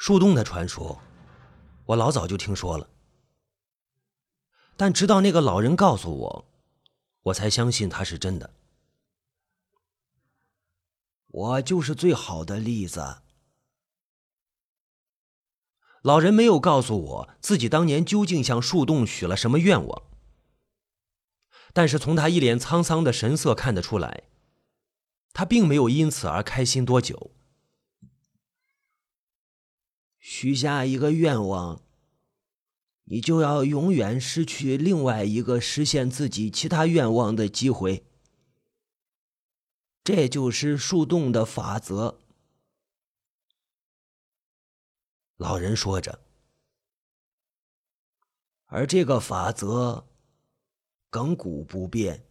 [0.00, 0.98] 树洞的传说，
[1.84, 2.88] 我老早就听说了，
[4.74, 6.46] 但直到那个老人告诉我，
[7.24, 8.54] 我才相信它是真的。
[11.26, 13.18] 我就是最好的例子。
[16.00, 20.02] 老人没有告诉我自己当年究竟向树洞许了什么愿望，
[21.74, 24.22] 但是从他一脸沧桑的神色看得出来，
[25.34, 27.32] 他并没有因此而开心多久。
[30.20, 31.82] 许下一个愿望，
[33.04, 38.04] 你就要永远失去另外一个实现自己其他愿望的机会。
[40.04, 42.20] 这就是树洞的法则。
[45.36, 46.20] 老人说着，
[48.66, 50.06] 而这个法则
[51.10, 52.26] 亘古不变。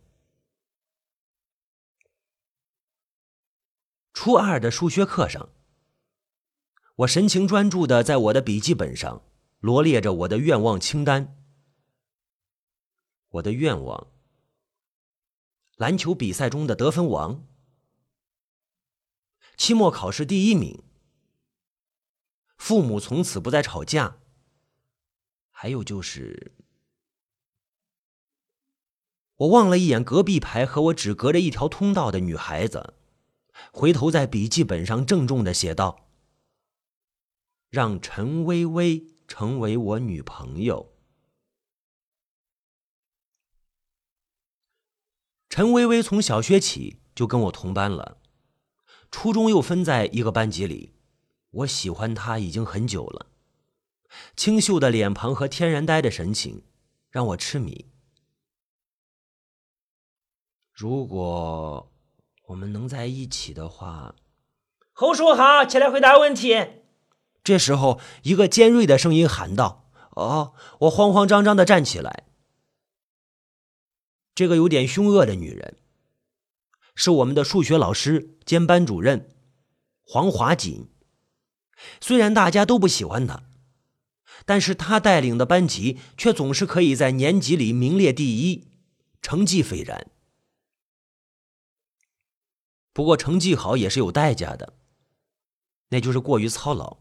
[4.13, 5.49] 初二的数学课上，
[6.99, 9.21] 我神情专注的在我的笔记本上
[9.61, 11.37] 罗列着我的愿望清单。
[13.29, 14.07] 我的愿望：
[15.77, 17.45] 篮球比赛中的得分王。
[19.55, 20.83] 期末考试第一名，
[22.57, 24.17] 父母从此不再吵架。
[25.51, 26.51] 还有就是，
[29.35, 32.95] 我望了一眼隔壁排和我只隔着一条通道的女孩子，
[33.71, 36.07] 回头在笔记本上郑重的写道
[37.69, 40.91] ：“让陈薇薇成为我女朋友。”
[45.49, 48.17] 陈薇薇从小学起就跟我同班了。
[49.11, 50.93] 初中又分在一个班级里，
[51.49, 53.25] 我喜欢她已经很久了。
[54.35, 56.63] 清秀的脸庞和天然呆的神情，
[57.09, 57.87] 让我痴迷。
[60.71, 61.91] 如果
[62.45, 64.15] 我们能在一起的话，
[64.93, 66.78] 侯叔好，起来回答问题。
[67.43, 72.25] 这时候，一个尖锐的声音喊道：“哦！”我慌慌张张的站起来。
[74.35, 75.77] 这个有点凶恶的女人。
[76.95, 79.29] 是我们的数学老师兼班主任
[80.01, 80.89] 黄华锦。
[82.01, 83.43] 虽然大家都不喜欢他，
[84.45, 88.67] 但是他带领的班级却总是可以在年级里名列第一，
[89.21, 90.11] 成绩斐然。
[92.91, 94.73] 不过成绩好也是有代价的，
[95.87, 96.97] 那就是过于操劳。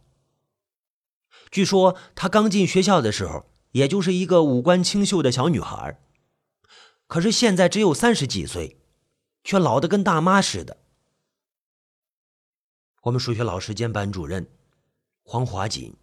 [1.51, 6.01] 据说她刚进学校的时候，也就是一个五官清秀的小女孩，
[7.07, 8.77] 可是现在只有三十几岁。
[9.45, 10.77] 却老得跟大妈似的。
[13.05, 14.53] 我们数学老师兼班主任
[15.23, 15.97] 黄华锦，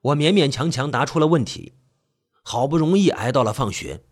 [0.00, 1.74] 我勉勉强强答出了问题，
[2.44, 4.04] 好不容易挨到了放学。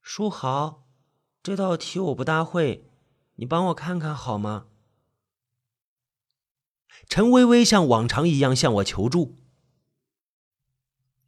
[0.00, 0.88] 书豪，
[1.42, 2.90] 这道题我不大会，
[3.36, 4.66] 你帮我看看好吗？
[7.08, 9.36] 陈薇薇像往常一样向我求助。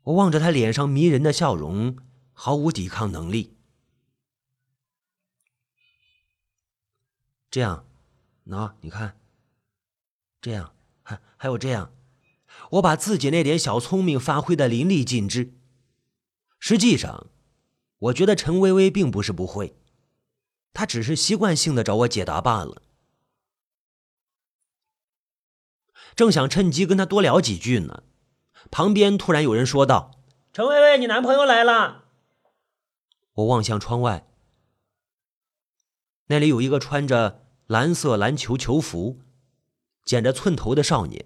[0.03, 1.99] 我望着他脸上迷人的笑容，
[2.33, 3.56] 毫无抵抗能力。
[7.50, 7.89] 这样，
[8.47, 9.19] 喏，你看，
[10.41, 11.93] 这样，还还有这样，
[12.72, 15.55] 我把自己那点小聪明发挥的淋漓尽致。
[16.61, 17.27] 实际上，
[17.99, 19.77] 我觉得陈薇薇并不是不会，
[20.76, 22.82] 她只是习惯性的找我解答罢了。
[26.14, 28.03] 正想趁机跟他多聊几句呢。
[28.70, 30.20] 旁边突然有人说道
[30.53, 32.04] ：“陈薇薇，你男朋友来了。”
[33.32, 34.28] 我望向窗外，
[36.26, 39.22] 那里有一个穿着蓝色篮球球服、
[40.04, 41.25] 剪着寸头的少年。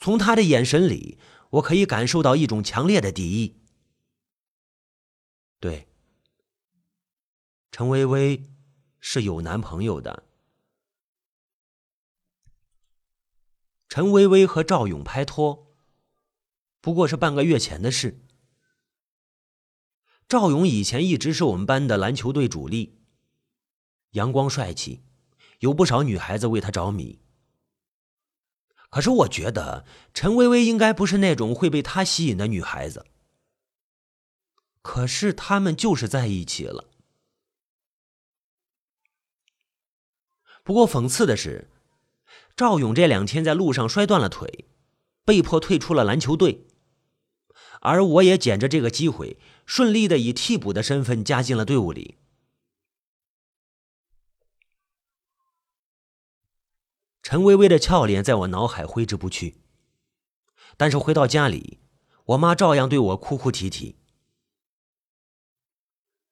[0.00, 1.20] 从他的眼神里，
[1.50, 3.60] 我可以感受到一种强烈的敌意。
[5.60, 5.86] 对，
[7.78, 8.50] 陈薇薇
[8.98, 10.24] 是有男朋友的。
[13.88, 15.76] 陈薇薇和赵勇拍拖。
[16.80, 18.26] 不过是半个月前的事。
[20.26, 22.98] 赵勇以前一直是我们班的篮球队主力，
[24.10, 25.04] 阳光帅气，
[25.60, 27.20] 有不少女孩子为他着迷。
[28.90, 33.06] 可是我觉得陈薇薇应该不是那种会被他吸引的女孩子。
[34.82, 36.86] 可是他们就是在一起了。
[40.62, 41.70] 不过讽刺的是，
[42.56, 44.68] 赵勇这两天在路上摔断了腿，
[45.24, 46.66] 被迫退出了篮球队。
[47.80, 52.18] 而我也捡着这个机会，顺利的以替补的身份加进了队伍里。
[57.22, 59.62] 陈薇薇的俏脸在我脑海挥之不去，
[60.76, 61.78] 但是回到家里，
[62.24, 63.98] 我妈照样对我哭哭啼啼：“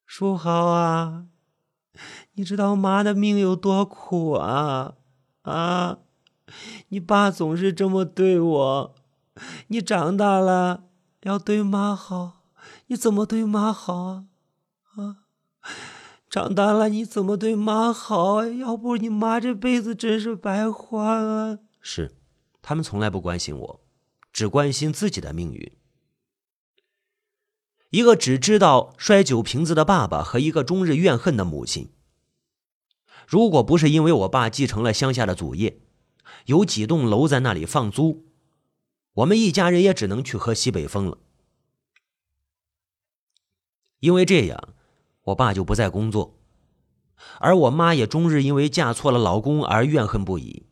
[0.05, 1.27] 书豪啊，
[2.33, 4.93] 你知道妈的命有多苦啊
[5.43, 5.99] 啊！
[6.89, 8.95] 你爸总是这么对我，
[9.67, 10.85] 你长大了
[11.23, 12.43] 要对妈好，
[12.87, 14.25] 你怎么对妈好啊？
[14.95, 15.17] 啊！
[16.29, 18.45] 长大了你怎么对妈好？
[18.45, 21.59] 要不你妈这辈子真是白花了。
[21.81, 22.15] 是，
[22.61, 23.81] 他们从来不关心我，
[24.31, 25.71] 只关心自己的命运。
[27.89, 31.91] 一个只知道摔酒瓶子的爸爸和一个终日怨恨的母亲。
[33.27, 35.81] 如果不是因为我爸继承了乡下的祖业，
[36.45, 38.25] 有几栋楼在那里放租，
[39.13, 41.17] 我们一家人也只能去喝西北风了。
[43.99, 44.73] 因为这样。
[45.27, 46.39] 我爸就不再工作，
[47.39, 50.67] 而我妈也终日因为嫁错了老公而怨恨不已。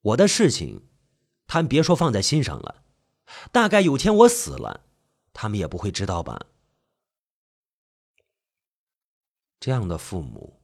[0.00, 0.80] 我的事情，
[1.46, 2.76] 他们别说放在心上了，
[3.52, 4.86] 大概有天我死了，
[5.38, 6.46] 他们也不会知道吧。
[9.60, 10.62] 这样的父母，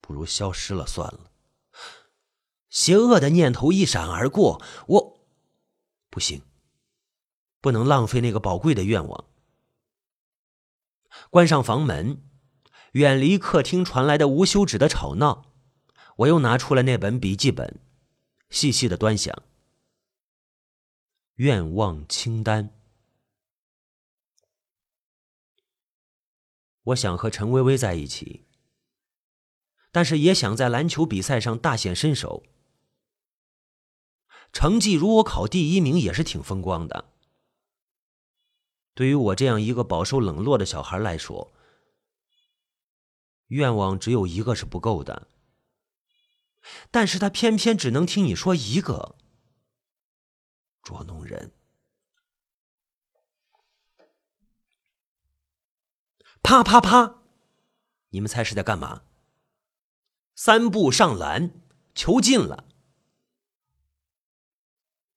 [0.00, 1.32] 不如消失了算了。
[2.68, 5.20] 邪恶的念头一闪而过，我
[6.08, 6.42] 不行，
[7.60, 9.24] 不能浪费那个宝贵的愿望。
[11.30, 12.22] 关上房门，
[12.92, 15.50] 远离客厅传来的无休止的吵闹，
[16.18, 17.80] 我又拿出了那本笔记本，
[18.50, 19.42] 细细的端详。
[21.34, 22.79] 愿望清单。
[26.84, 28.46] 我想和陈薇薇在一起，
[29.92, 32.42] 但是也想在篮球比赛上大显身手。
[34.52, 37.12] 成绩如果考第一名也是挺风光的。
[38.94, 41.52] 对于我这样一个饱受冷落的小孩来说，
[43.46, 45.28] 愿望只有一个是不够的。
[46.90, 49.16] 但是他偏偏只能听你说一个，
[50.82, 51.52] 捉弄人。
[56.42, 57.16] 啪啪啪！
[58.10, 59.02] 你们猜是在干嘛？
[60.34, 61.50] 三步上篮，
[61.94, 62.64] 球进了。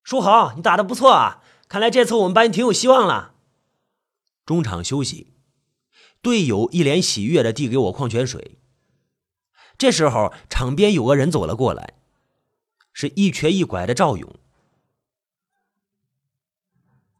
[0.02, 1.42] 书豪，你打的不错啊！
[1.66, 3.34] 看来这次我们班挺有希望了。
[4.44, 5.32] 中场休息，
[6.20, 8.58] 队友一脸喜悦的递给我矿泉水。
[9.76, 11.94] 这时候，场边有个人走了过来，
[12.92, 14.38] 是一瘸一拐的赵勇。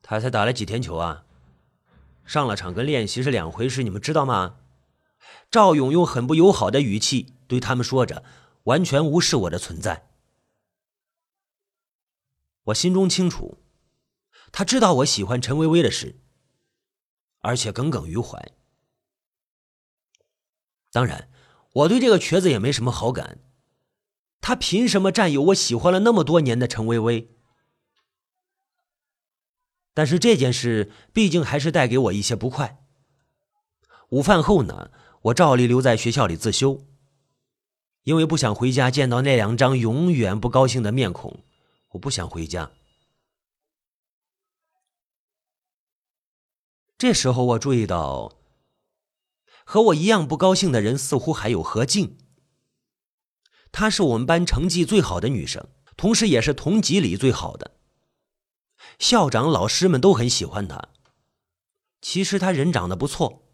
[0.02, 1.24] 他才打了几天球啊，
[2.24, 4.56] 上了场跟练习是两回事，你们知道吗？
[5.50, 8.24] 赵勇用很不友好的语气对他们说着，
[8.64, 10.08] 完全无视我的存在。
[12.64, 13.58] 我心中清楚，
[14.50, 16.20] 他知道我喜欢陈薇薇的事。
[17.40, 18.52] 而且耿耿于怀。
[20.90, 21.28] 当然，
[21.72, 23.40] 我对这个瘸子也没什么好感。
[24.40, 27.33] 他凭什么占有我喜欢了那么多年的陈薇薇？
[29.94, 32.84] 但是这件事毕竟还是带给我一些不快。
[34.10, 34.90] 午饭后呢，
[35.22, 36.84] 我照例留在学校里自修，
[38.02, 41.44] 因为不想回家见到那两张永远不高兴的面孔。
[41.90, 42.72] 我不想回家。
[46.98, 48.36] 这时候，我注意到，
[49.64, 52.18] 和我一样不高兴的人似乎还有何静。
[53.70, 57.76] 她是我们班成绩最好的女生，同时也是同级里最好的。
[58.98, 60.88] 校长、老师们都很喜欢他。
[62.00, 63.48] 其实他人长得不错，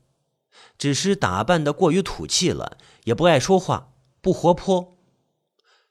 [0.76, 4.98] 只是打扮的过于土气了，也不爱说话，不活泼，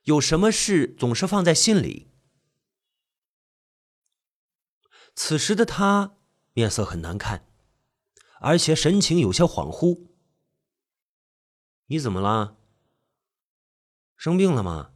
[0.03, 2.12] 有什么事总是放在心里。
[5.15, 6.17] 此时的他
[6.53, 7.45] 面色很难看。
[8.41, 10.07] 而且神情有些恍惚。
[11.88, 12.55] 你怎么了？
[14.15, 14.91] 生病了吗？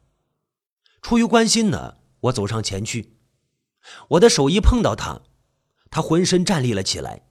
[1.02, 3.13] 出于关心呢，我走上前去，
[4.10, 5.22] 我的手一碰到他，
[5.90, 7.26] 他浑身站立了起来，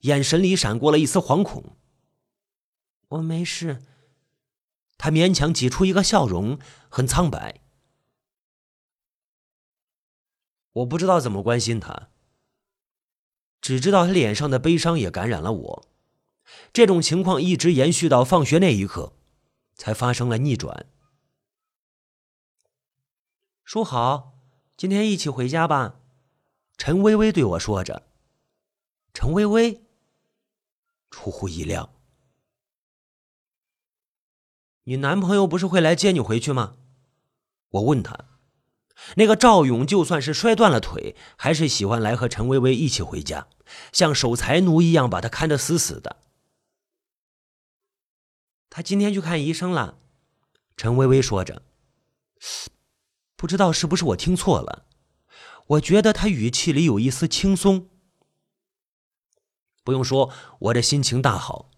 [0.00, 1.76] 眼神里闪过了一丝惶恐。
[3.08, 3.82] 我没事。
[4.96, 6.58] 他勉强挤出一个笑容，
[6.88, 7.60] 很苍白。
[10.72, 12.10] 我不知道怎么关心他。
[13.60, 15.88] 只知道他脸上的悲伤也感染了我，
[16.72, 19.16] 这种情况一直延续到放学那一刻，
[19.74, 20.86] 才发生了逆转。
[23.64, 24.33] 书豪，
[24.76, 26.00] 今天一起回家吧。
[26.76, 28.08] 陈微微对我说着。
[29.12, 29.82] 陈微微，
[31.10, 31.94] 出乎意料。
[34.82, 36.76] 你男朋友不是会来接你回去吗？
[37.70, 38.26] 我问他。
[39.16, 43.46] 那个赵勇就算是摔断了腿，还是喜欢来和陈薇薇一起回家，
[43.92, 46.16] 像守财奴一样把她看得死死的。
[48.70, 49.98] 他今天去看医生了，
[50.76, 51.62] 陈薇薇说着。
[53.44, 54.86] 不知道是不是我听错了，
[55.66, 57.90] 我觉得他语气里有一丝轻松。
[59.82, 61.70] 不用说，我的心情大好。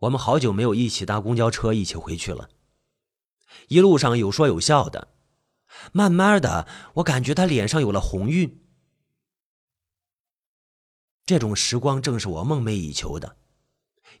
[0.00, 2.50] 我们好久没有一起搭公交车一起回去了，
[3.68, 5.08] 一路上有说有笑的，
[5.90, 8.62] 慢慢的，我感觉他脸上有了红晕。
[11.24, 13.38] 这种时光正是我梦寐以求的，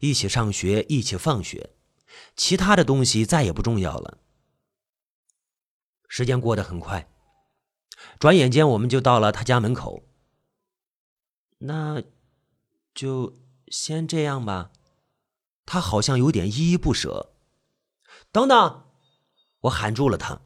[0.00, 1.74] 一起上学，一起放学，
[2.34, 4.20] 其他的东西再也不重要了。
[6.16, 7.10] 时间过得很快，
[8.20, 10.04] 转眼间我们就到了他家门口。
[11.58, 12.04] 那，
[12.94, 14.70] 就先这样吧。
[15.66, 17.34] 他好像有点依依不舍。
[18.30, 18.84] 等等，
[19.62, 20.40] 我喊住了他。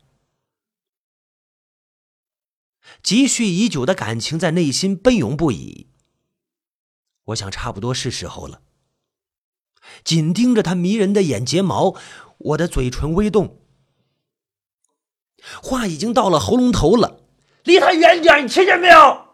[3.03, 5.91] 积蓄已久的感情在内心奔涌不已。
[7.25, 8.63] 我想，差不多是时候了。
[10.03, 11.95] 紧盯着他迷人的眼睫毛，
[12.39, 13.61] 我的嘴唇微动，
[15.63, 17.21] 话已经到了喉咙头了。
[17.65, 19.27] 离他远点，你听见没有？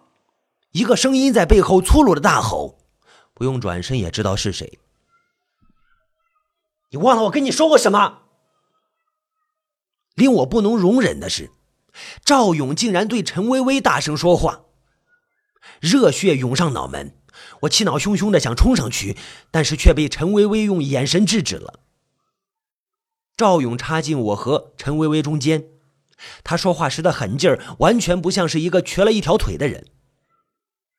[0.72, 2.78] 一个声音在背后粗鲁的大吼，
[3.32, 4.78] 不用转身也知道是谁。
[6.90, 8.22] 你忘了我跟你说过什么？
[10.14, 11.50] 令我不能容忍的是，
[12.24, 14.62] 赵勇竟然对陈薇薇大声说话，
[15.80, 17.16] 热血涌上脑门。
[17.62, 19.16] 我气恼汹汹的想冲上去，
[19.50, 21.80] 但是却被陈薇薇用眼神制止了。
[23.36, 25.64] 赵勇插进我和陈薇薇中间，
[26.42, 29.88] 他说话时的狠劲儿，完全不像是一个瘸了一条腿的人。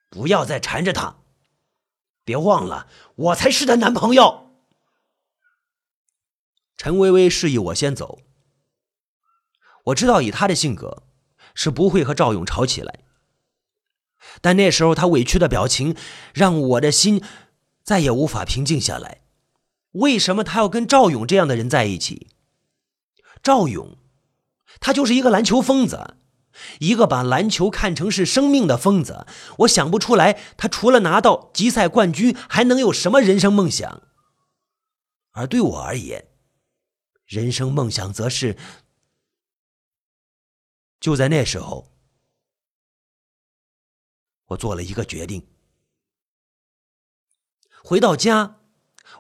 [0.10, 1.17] 不要再缠着他，
[2.24, 4.51] 别忘了，我才是她男朋友。
[6.77, 8.20] 陈薇薇示意我先走。
[9.86, 11.03] 我知道以她的性格，
[11.53, 13.00] 是不会和赵勇吵起来。
[14.41, 15.96] 但那时候他委屈的表情，
[16.34, 17.24] 让我的心
[17.84, 19.22] 再也无法平静下来。
[19.91, 22.27] 为什么他要跟赵勇这样的人在一起？
[23.41, 23.98] 赵勇，
[24.79, 26.17] 他就是一个篮球疯子，
[26.79, 29.25] 一个把篮球看成是生命的疯子。
[29.60, 34.03] 我想不出来，他除了拿到集赛冠军，还能有什么人生梦想？
[35.32, 36.29] 而对我而言，
[37.25, 38.58] 人生梦想则是……
[41.00, 41.91] 就在那时候。
[44.50, 45.48] 我做了一个决定。
[47.84, 48.62] 回到家，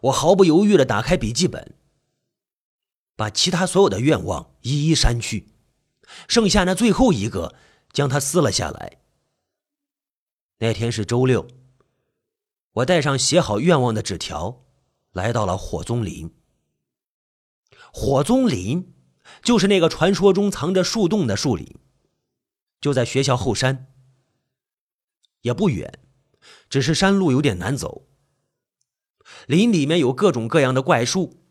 [0.03, 1.75] 我毫不犹豫的打开笔记本，
[3.15, 5.53] 把其他所有的愿望一一删去，
[6.27, 7.53] 剩下那最后一个，
[7.93, 8.97] 将它撕了下来。
[10.57, 11.47] 那天是周六，
[12.71, 14.65] 我带上写好愿望的纸条，
[15.11, 16.33] 来到了火棕林。
[17.93, 18.91] 火棕林
[19.43, 21.77] 就是那个传说中藏着树洞的树林，
[22.81, 23.93] 就在学校后山。
[25.41, 25.99] 也不远，
[26.71, 28.07] 只是山路有点难走。
[29.45, 31.44] 林里面有各种各样的怪树，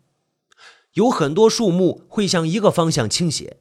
[0.94, 3.58] 有很多树木会向一个方向倾斜，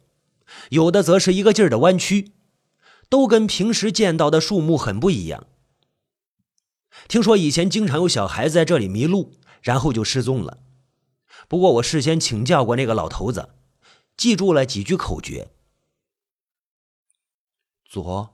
[0.72, 2.32] 有的则是一个劲儿的弯曲，
[3.10, 5.46] 都跟平时见到的树木很不一样。
[7.08, 10.60] 听说以前经常有小孩子在这里迷路，然后就失踪了。
[11.48, 13.50] 不过我事先请教过那个老头子，
[14.18, 15.52] 记住了几句口诀：
[17.86, 18.34] 左。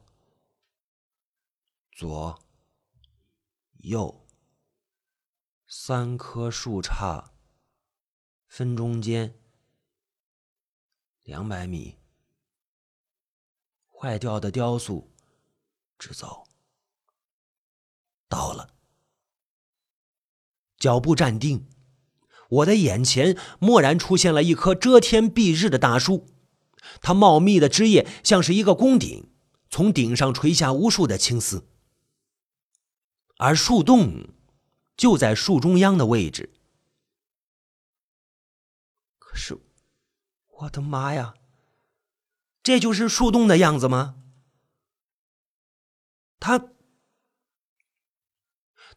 [1.95, 2.39] 左、
[3.79, 4.25] 右，
[5.67, 7.28] 三棵树杈
[8.49, 9.35] 分中间，
[11.23, 11.95] 两百米。
[13.87, 15.11] 坏掉的雕塑，
[15.99, 16.45] 直走。
[18.27, 18.73] 到了，
[20.77, 21.69] 脚步站定，
[22.49, 26.25] 我的眼前蓦然出现了一棵遮天蔽日的大树，
[27.01, 29.31] 它茂密的枝叶像是一个宫顶，
[29.69, 31.67] 从顶上垂下无数的青丝。
[33.37, 34.29] 而树洞
[34.97, 36.55] 就在树中央的位置。
[39.29, 39.55] 可是，
[40.47, 41.35] 我的妈呀！
[42.63, 44.15] 这就是树洞的样子吗？
[46.39, 46.71] 它，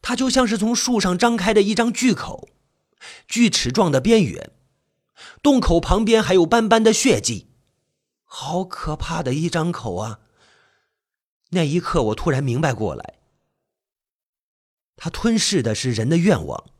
[0.01, 2.49] 它就像是从树上张开的一张巨口，
[3.27, 4.51] 锯齿状的边缘，
[5.43, 7.51] 洞口旁边还有斑斑的血迹，
[8.23, 10.21] 好可怕的一张口啊！
[11.49, 13.19] 那一刻，我突然明白过来。
[14.95, 16.72] 它吞噬的是人的愿望，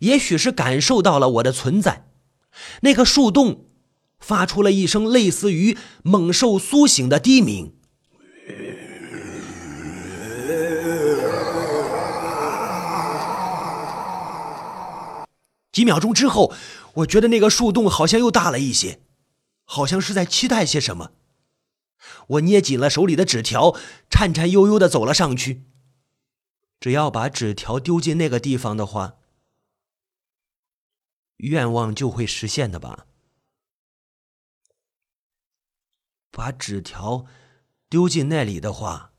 [0.00, 2.08] 也许是感受到了我的存在，
[2.82, 3.66] 那个树洞
[4.18, 7.74] 发出了一声类似于猛兽苏醒的低鸣。
[15.70, 16.52] 几秒钟之后，
[16.94, 19.00] 我觉得那个树洞好像又大了一些，
[19.64, 21.12] 好像是在期待些什么。
[22.26, 23.76] 我捏紧了手里的纸条，
[24.10, 25.62] 颤颤悠悠的走了上去。
[26.80, 29.17] 只要把纸条丢进那个地方的话，
[31.38, 33.06] 愿望就会实现的吧？
[36.30, 37.26] 把纸条
[37.88, 39.12] 丢进那里的话，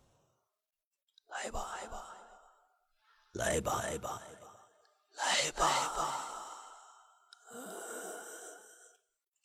[1.27, 2.05] 来吧，来吧，
[3.33, 4.21] 来吧，来吧，
[5.17, 6.25] 来吧。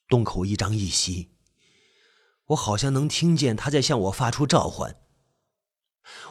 [0.07, 1.33] 洞口一张一息，
[2.47, 5.01] 我好像能听见他在向我发出召唤。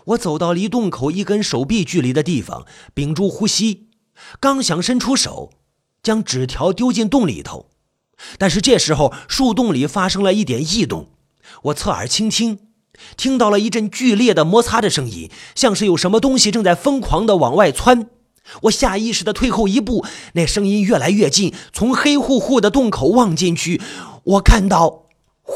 [0.05, 3.91] 我走到离洞口一根手臂距离的地方，屏住呼吸，
[4.39, 5.51] 刚想伸出手
[6.03, 7.67] 将纸条丢进洞里头，
[8.37, 11.07] 但是这时候树洞里发生了一点异动。
[11.63, 12.59] 我侧耳倾听，
[13.15, 18.09] 听到了一阵剧烈的摩擦的声音，像是有什么东西正在疯狂的往外窜。
[18.63, 21.53] 我下意识的退后一步，那声音越来越近。
[21.71, 23.81] 从黑乎乎的洞口望进去，
[24.25, 25.02] 我看到，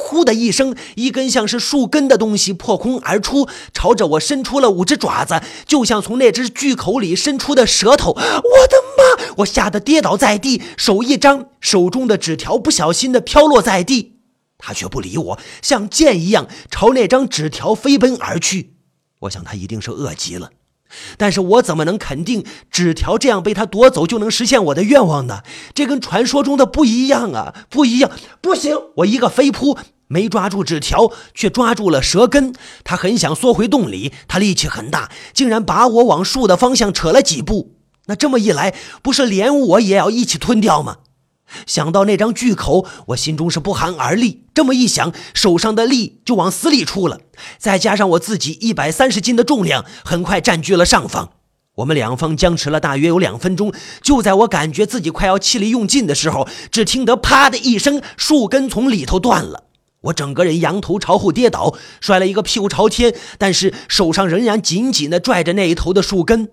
[0.07, 8.11] 呼的一声，一根像是树根的东西破空而出，朝着我伸出了五只爪子，就像从那只巨口里伸出的舌头。
[8.11, 9.33] 我的妈！
[9.39, 14.13] 我吓得跌倒在地，手一张，手中的纸条不小心的飘落在地。
[14.57, 18.75] 他却不理我，像箭一样朝那张纸条飞奔而去。
[19.19, 20.51] 我想他一定是饿极了。
[21.17, 25.43] 但是我怎么能肯定纸条这样被他夺走就能实现我的愿望呢？
[25.73, 27.53] 这跟传说中的不一样啊！
[27.69, 28.09] 不一样，
[28.39, 28.73] 不行！
[28.95, 32.53] 我一个飞扑，没抓住纸条，却抓住了蛇根。
[32.83, 37.75] 他很想缩回洞里，他力气很大，竟然把我往树的方向扯了几步。
[38.07, 40.97] 那这么一来，不是连我也要一起吞掉吗？
[41.65, 44.43] 想到那张巨口，我心中是不寒而栗。
[44.53, 47.21] 这么一想，手上的力就往死里出了。
[47.57, 51.31] 再加上我自己一百三十斤的重量，很快占据了上方。
[51.75, 53.71] 我们两方僵持了大约有两分钟。
[54.01, 59.65] 就在我感觉自己快要气力用尽的时候，只听得“啪”的一声，树根从里头断了。
[60.01, 66.51] 我整个人仰头朝后跌倒，摔了一个屁股朝天，但是手上仍然紧紧地拽着那一头的树根。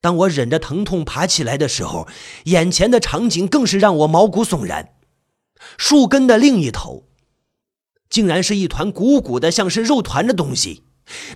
[0.00, 2.08] 当我忍着疼痛爬起来的时候，
[2.44, 4.94] 眼前的场景更是让我毛骨悚然。
[5.76, 7.04] 树根的另一头，
[8.08, 10.84] 竟然是一团鼓鼓的、像是肉团的东西。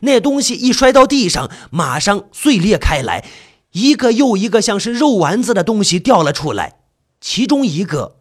[0.01, 3.27] 那东西一摔到地上，马上碎裂开来，
[3.73, 6.79] 一个又一个像是肉丸子的东西掉了出来。
[7.21, 8.17] 其中一个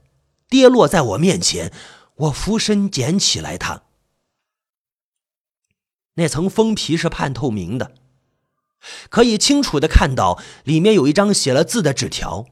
[0.50, 1.72] 跌落在我面前，
[2.24, 3.84] 我俯身捡起来它。
[6.16, 7.96] 那层封皮是半透明的。
[9.10, 12.46] 可以清楚的看到，里面有一张写了字的纸条。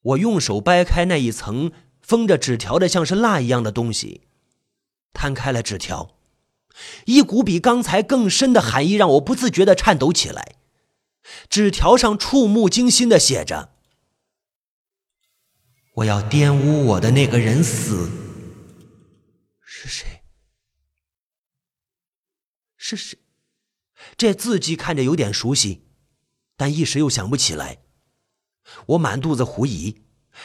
[0.00, 4.22] 我用手掰开那一层封着纸条的像是蜡一样的东西，
[5.12, 6.14] 摊开了纸条，
[7.04, 10.56] 一股比刚才更深的寒意让我不自觉的颤抖起来。
[11.50, 13.74] 纸条上触目惊心的写着
[15.98, 18.08] ：“我要玷污我的那个人死。”
[19.60, 20.22] 是谁？
[22.76, 23.18] 是谁？
[24.16, 25.82] 这字迹看着有点熟悉，
[26.56, 27.78] 但一时又想不起来。
[28.86, 30.02] 我满肚子狐疑，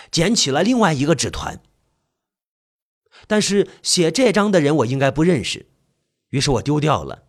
[0.09, 1.61] 捡起了另外一个纸团。
[3.27, 5.69] 但是写这张的人我应该不认识，
[6.29, 7.27] 于是我丢掉了，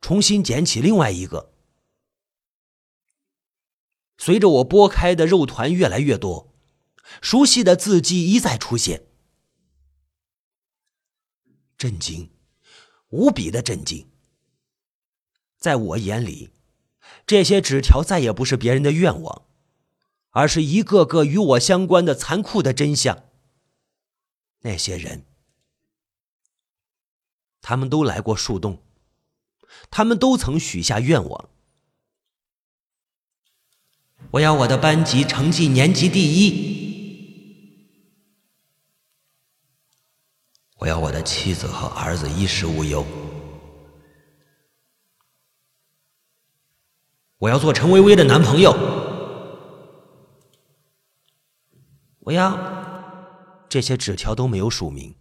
[0.00, 1.52] 重新捡起另外一个。
[4.16, 6.55] 随着我剥开的肉团越来越多，
[7.20, 9.06] 熟悉的字迹一再出现。
[11.78, 12.30] 震惊，
[13.08, 14.08] 无比的震惊。
[15.58, 16.50] 在我眼里，
[17.26, 19.42] 这些纸条再也不是别人的愿望，
[20.30, 23.24] 而是一个个与我相关的残酷的真相。
[24.60, 25.24] 那些人，
[27.60, 28.82] 他们都来过树洞，
[29.90, 31.48] 他们都曾许下愿望：
[34.32, 36.85] 我要我的班级成绩年级第一，
[40.76, 43.04] 我要我的妻子和儿子衣食无忧。
[47.38, 48.72] 我要做陈薇薇的男朋友。
[52.20, 52.56] 我要
[53.68, 55.14] 这些纸条都没有署名，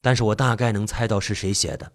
[0.00, 1.92] 但是我大概能猜到是谁写的。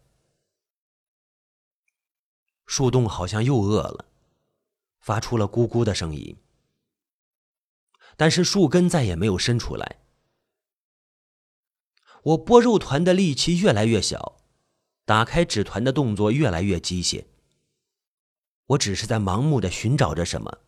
[2.65, 4.05] 树洞好像又饿了，
[4.99, 6.37] 发出了咕咕的声音，
[8.15, 9.99] 但是树根再也没有伸出来。
[12.27, 14.37] 我剥肉团的力气越来越小，
[15.05, 17.25] 打开纸团的动作越来越机械。
[18.65, 20.59] 我只是在盲目的寻找着什么，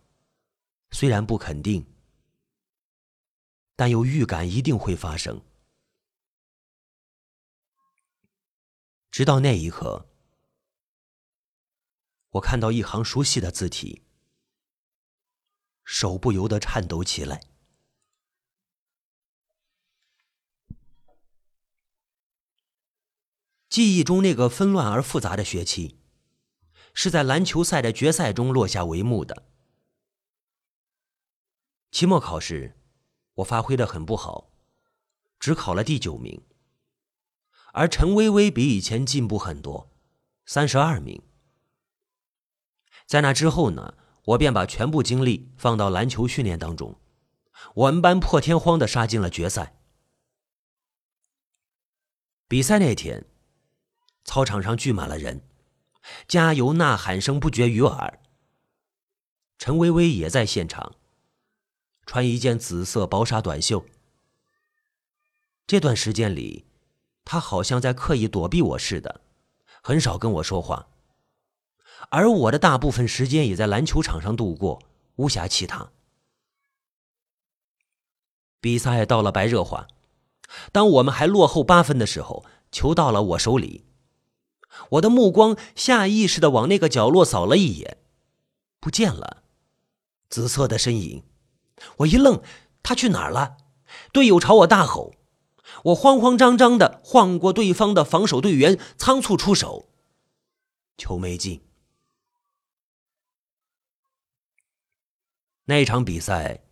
[0.91, 1.85] 虽然不肯定，
[3.75, 5.41] 但又预感一定会发生。
[9.11, 10.07] 直到那一刻，
[12.29, 14.03] 我看到一行熟悉的字体，
[15.83, 17.41] 手不由得颤抖起来。
[23.69, 25.97] 记忆中那个纷乱而复杂的学期。
[26.93, 29.45] 是在篮球赛的决赛中落下帷幕的。
[31.91, 32.75] 期末考试，
[33.35, 34.51] 我发挥的很不好，
[35.39, 36.41] 只考了第九名。
[37.71, 39.91] 而陈薇薇比以前进步很多，
[40.45, 41.21] 三十二名。
[43.05, 43.93] 在那之后呢，
[44.25, 46.99] 我便把全部精力放到篮球训练当中。
[47.75, 49.79] 我们班破天荒的杀进了决赛。
[52.47, 53.25] 比赛那天，
[54.29, 55.41] 操场上聚满了人，
[56.27, 58.19] 加油呐喊声不绝于耳。
[59.57, 60.93] 陈薇薇也在现场，
[62.05, 63.83] 穿一件紫色薄纱短袖。
[65.65, 66.67] 这段时间里，
[67.25, 69.21] 她好像在刻意躲避我似的，
[69.81, 70.89] 很少跟我说话。
[72.11, 74.79] 而我的大部分时间也在篮球场上度过，
[75.15, 75.89] 无暇其他。
[78.61, 79.87] 比赛到了白热化，
[80.71, 83.88] 当我们还落后八分的时候，球到了我手里，
[84.91, 87.97] 我的目光下意识的往那个角落扫了一眼，
[88.79, 89.43] 不见了，
[90.29, 91.23] 紫色的身影，
[91.97, 92.41] 我一愣，
[92.81, 93.57] 他去哪儿了？
[94.11, 95.13] 队友朝我大吼，
[95.85, 99.89] 我慌慌张张的晃过对方的防守队员，仓促出手，
[100.97, 101.61] 球没进。
[105.65, 106.63] 那场比赛。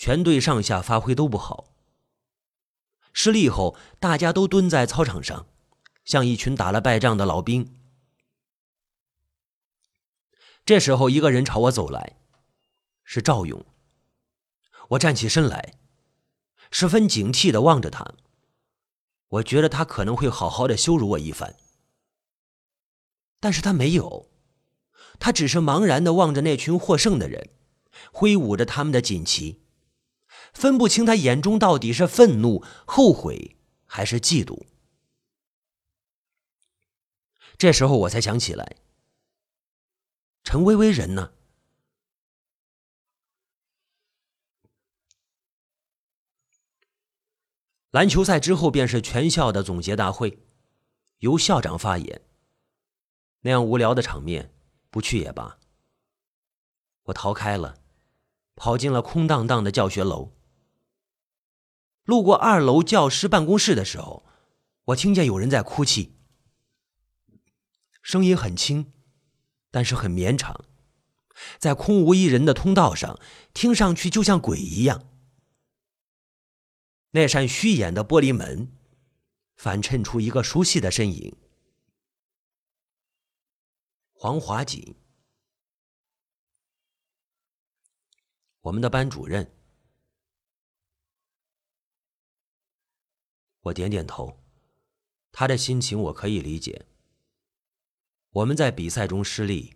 [0.00, 1.64] 全队上下发挥都不好。
[3.12, 5.46] 失利后，大家都蹲在操场上，
[6.08, 7.70] 像一群打了败仗的老兵。
[10.64, 12.16] 这时候，一个人朝我走来，
[13.04, 13.66] 是赵勇。
[14.88, 15.74] 我站起身来，
[16.70, 18.14] 十分警惕的望着他。
[19.28, 21.56] 我觉得他可能会好好的羞辱我一番，
[23.38, 24.30] 但是他没有，
[25.18, 27.50] 他只是茫然的望着那群获胜的人，
[28.10, 29.60] 挥舞着他们的锦旗。
[30.54, 34.64] 分不清他眼中到底是愤怒、后悔还是嫉妒。
[37.58, 38.76] 这时候我才想起来，
[40.44, 41.32] 陈薇薇人呢？
[47.90, 50.46] 篮球赛之后便是全校的总结大会，
[51.18, 52.22] 由校长发言。
[53.40, 54.54] 那样无聊的场面，
[54.90, 55.58] 不去也罢。
[57.04, 57.80] 我逃开了，
[58.54, 60.32] 跑进了空荡荡的教学楼。
[62.04, 64.24] 路过二楼教师办公室的时候，
[64.84, 66.17] 我听见有人在哭泣，
[68.08, 68.90] 声音很轻，
[69.70, 70.64] 但是很绵长，
[71.58, 73.20] 在空无一人的通道上，
[73.52, 75.10] 听上去就像鬼一样。
[77.10, 78.72] 那扇虚掩的玻璃门，
[79.56, 81.36] 反衬出一个熟悉的身影——
[84.16, 84.96] 黄华锦，
[88.62, 89.54] 我们的班主任。
[93.60, 94.42] 我点点头，
[95.30, 96.86] 他的心情我可以理解。
[98.30, 99.74] 我们在比赛中失利，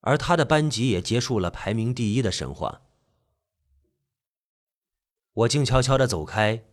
[0.00, 2.82] 而他的班级也结束了排名第一的神话。
[5.32, 6.64] 我静悄悄的走开，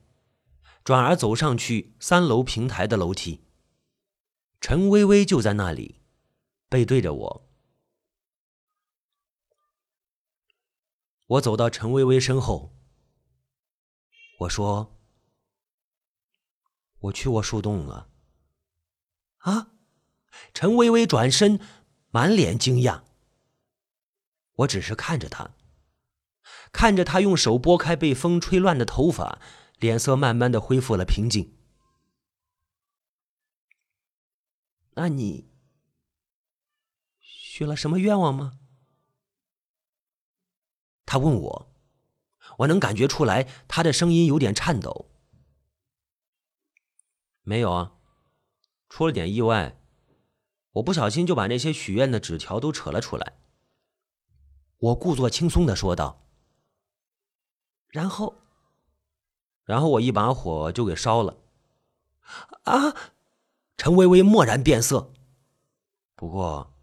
[0.84, 3.46] 转而走上去三楼平台的楼梯。
[4.60, 6.02] 陈薇薇就在那里，
[6.67, 7.50] 背对着我。
[11.28, 12.76] 我走到陈薇薇身后，
[14.39, 14.96] 我说。
[17.00, 18.10] 我去过树洞了。
[19.38, 19.77] 啊！
[20.54, 21.60] 陈薇薇转身，
[22.10, 23.04] 满脸惊讶。
[24.54, 25.56] 我只是看着他，
[26.71, 29.39] 看着他用手拨开被风吹乱的头发，
[29.78, 31.56] 脸色慢慢的恢复了平静。
[34.91, 35.52] 那你
[37.19, 38.58] 许了什么愿望吗？
[41.06, 41.76] 他问我，
[42.58, 45.12] 我能感觉出来，他的声音有点颤抖。
[47.43, 47.93] 没有啊，
[48.89, 49.80] 出了点意外，
[50.78, 53.34] 我不小心就把那些许愿的纸条都扯了出来。
[54.78, 56.24] 我故作轻松的说道。
[57.88, 58.36] 然后，
[59.63, 61.38] 然后我一把火就给烧了。
[62.63, 62.96] 啊！
[63.78, 65.13] 陈薇薇蓦然变色。
[66.16, 66.74] 不过，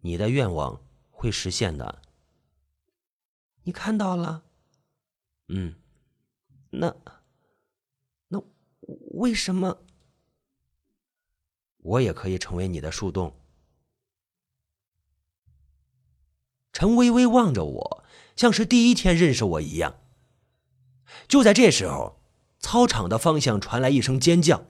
[0.00, 2.02] 你的愿望会实现的。
[3.62, 4.42] 你看到了？
[5.48, 5.74] 嗯，
[6.70, 6.94] 那
[8.28, 8.42] 那。
[9.12, 9.78] 为什么
[11.86, 13.36] 我也可以成为你的树洞？
[16.72, 20.00] 陈微微望着我，像是第一天认识我一样。
[21.28, 22.20] 就在这时候，
[22.58, 24.66] 操场的方向传来一声尖叫。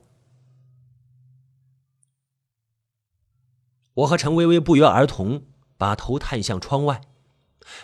[3.95, 7.01] 我和陈微微不约而同把头探向窗外，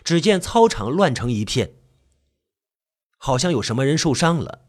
[0.03, 1.73] 只见操场乱成一片，
[3.17, 4.67] 好像有什么人受伤了。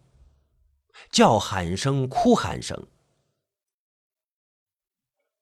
[1.11, 2.88] 叫喊声、哭喊声，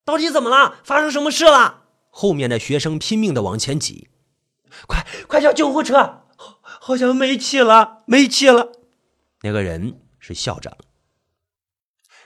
[0.04, 0.80] 到底怎么了？
[0.84, 1.84] 发生什么事了？
[2.10, 4.10] 后面的学生拼命的往前挤，
[4.86, 6.26] 快快叫救护车！
[6.36, 8.72] 好像没气了，没气了。
[9.42, 10.76] 那个人是校长。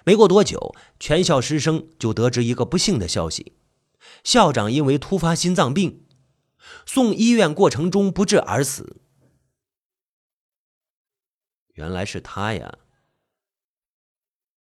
[0.04, 3.56] 没过多久，全校师生就得知一个不幸的消息：
[4.24, 6.06] 校长因为突发心脏病，
[6.86, 9.00] 送医院过程中不治而死。
[11.74, 12.78] 原来是他呀，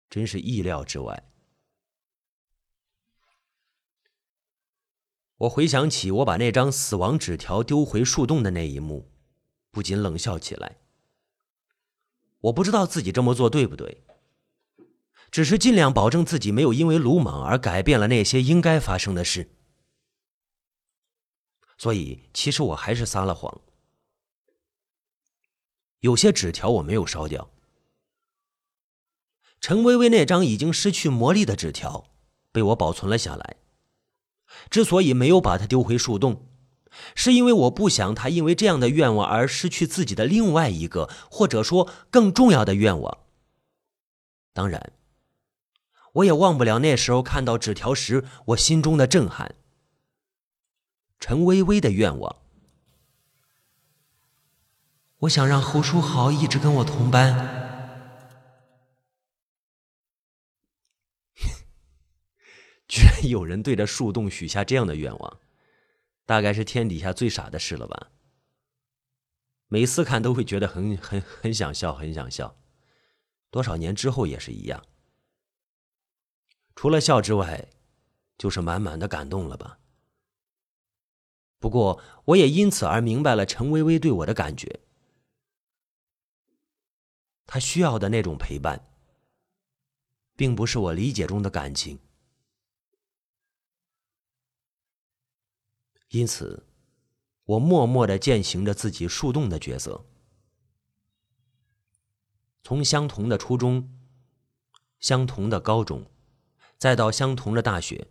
[0.09, 1.32] 真是意料之外。
[5.42, 9.11] 我回想起我把那张死亡纸条丢回树洞的那一幕，
[9.72, 10.76] 不禁冷笑起来。
[12.42, 14.05] 我不知道自己这么做对不对，
[15.33, 19.50] 只是尽量保证自己没有因为鲁莽而改变了那些应该发生的事。
[21.76, 23.62] 所以，其实我还是撒了谎。
[26.00, 27.50] 有些纸条我没有烧掉。
[29.61, 32.09] 陈薇薇那张已经失去魔力的纸条，
[32.52, 33.57] 被我保存了下来。
[34.71, 36.47] 之所以没有把它丢回树洞，
[37.15, 43.19] 是因为我不想他因为这样的愿望而失去自己的另外一个，或者说更重要的愿望。
[44.53, 44.93] 当然，
[46.15, 49.55] 我也忘不了那时候看到纸条时我心中的震撼。
[51.19, 52.37] 陈薇薇的愿望，
[55.19, 57.62] 我想让侯书豪一直跟我同班。
[62.92, 65.40] 居然有人对着树洞许下这样的愿望，
[66.26, 68.11] 大概是天底下最傻的事了吧？
[69.68, 72.55] 每次看都会觉得很很很想笑，很想笑。
[73.50, 74.85] 多少年之后也是一样。
[76.76, 77.70] 除了笑之外，
[78.37, 79.78] 就是满满的感动了吧？
[81.59, 84.81] 不过，我也因此而明白了陈薇薇对我的感觉。
[87.46, 88.87] 她需要的那种陪伴，
[90.37, 91.98] 并不是我理解中的感情。
[96.12, 96.66] 因此，
[97.44, 100.05] 我默默的践行着自己树洞的角色。
[102.62, 103.90] 从相同的初中、
[105.01, 106.05] 相同的高中，
[106.77, 108.09] 再到相同的大学，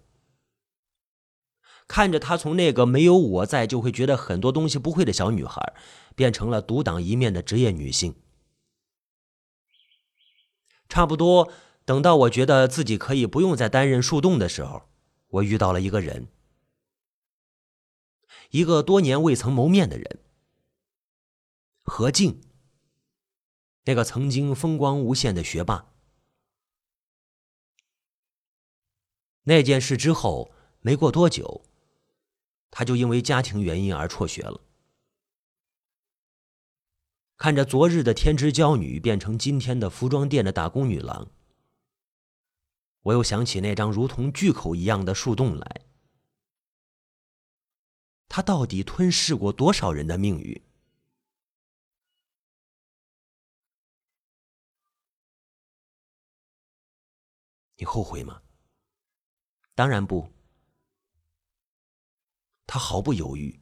[1.87, 5.73] 看着她从那个没有我在就会觉得很多东西不会的小女孩，
[6.15, 8.15] 变成了独当一面的职业女性。
[10.89, 11.51] 差不多
[11.85, 14.89] 等到我觉得自己可以不用再担任树洞的时候，
[15.27, 16.27] 我遇到了一个人。
[18.51, 20.19] 一个多年未曾谋面的人，
[21.83, 22.41] 何静，
[23.85, 25.93] 那个曾经风光无限的学霸。
[29.43, 31.63] 那件事之后，没过多久，
[32.69, 34.59] 他就因为家庭原因而辍学了。
[37.37, 41.31] 看着昨日的天之娇女变成今天的服装店的打工女郎，
[43.03, 45.90] 我又想起那张如同巨口一样的树洞来。
[48.33, 50.63] 他到底吞噬过多少人的命运？
[57.75, 58.41] 你后悔吗？
[59.75, 60.31] 当然不。
[62.65, 63.59] 他毫不犹豫。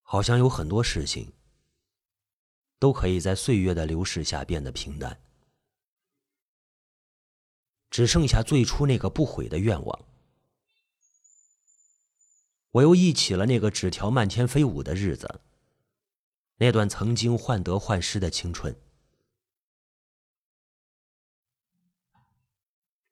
[0.00, 1.34] 好像有很多事情
[2.78, 5.27] 都可以在岁月的流逝下变得平淡。
[7.90, 10.04] 只剩下最初那个不悔的愿望。
[12.72, 15.40] 我又忆起了那个纸条漫天飞舞的日子，
[16.56, 18.78] 那段曾经患得患失的青春。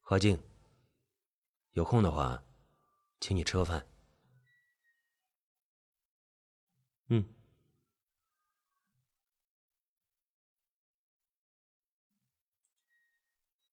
[0.01, 0.41] 何静，
[1.73, 2.45] 有空的话，
[3.19, 3.87] 请你吃个饭。